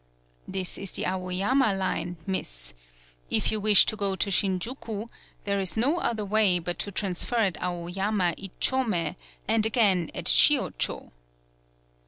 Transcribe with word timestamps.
"This 0.47 0.79
is 0.79 0.93
the 0.93 1.03
Awoyama 1.03 1.77
line, 1.77 2.17
Miss. 2.25 2.73
If 3.29 3.51
you 3.51 3.59
wish 3.59 3.85
to 3.85 3.95
go 3.95 4.15
to 4.15 4.31
Shinjuku, 4.31 5.05
there 5.43 5.59
is 5.59 5.77
no 5.77 5.97
other 5.99 6.25
way 6.25 6.57
but 6.57 6.79
to 6.79 6.91
transfer 6.91 7.35
at 7.35 7.53
Awoyama 7.61 8.33
Itchome, 8.35 9.15
and 9.47 9.63
again 9.67 10.09
at 10.15 10.25
Shiocho." 10.27 11.11